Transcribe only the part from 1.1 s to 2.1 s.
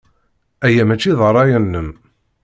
d ṛṛay-nnem.